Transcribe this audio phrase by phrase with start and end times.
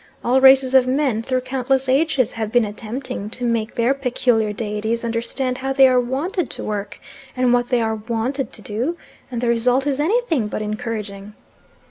[0.25, 5.05] All races of men through countless ages, have been attempting to make their peculiar deities
[5.05, 6.99] understand how they are wanted to work,
[7.37, 8.97] and what they are wanted to do,
[9.29, 11.35] and the result is anything but encouraging.